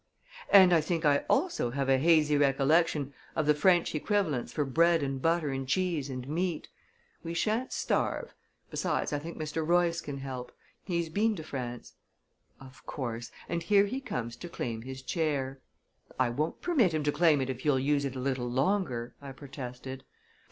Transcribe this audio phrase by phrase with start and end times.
[0.49, 5.03] "And I think I also have a hazy recollection of the French equivalents for bread
[5.03, 6.69] and butter and cheese and meat.
[7.23, 8.33] We shan't starve
[8.71, 9.63] besides, I think Mr.
[9.63, 10.51] Royce can help.
[10.83, 11.93] He's been to France."
[12.59, 15.59] "Of course and here he comes to claim his chair."
[16.19, 19.31] "I won't permit him to claim it if you'll use it a little longer," I
[19.33, 20.03] protested.